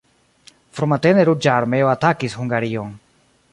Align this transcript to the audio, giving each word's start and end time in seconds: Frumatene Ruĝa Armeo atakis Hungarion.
Frumatene 0.77 1.27
Ruĝa 1.29 1.53
Armeo 1.57 1.93
atakis 1.93 2.39
Hungarion. 2.41 2.97